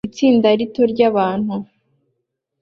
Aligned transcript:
Itsinda 0.07 0.47
rito 0.59 0.81
ryabantu 0.91 1.55